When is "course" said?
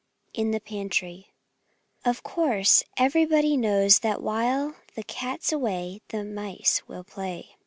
2.23-2.83